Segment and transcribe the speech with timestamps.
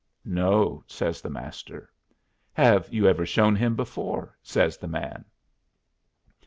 [0.25, 1.91] "No," says the Master.
[2.53, 5.25] "Have you ever shown him before?" says the man.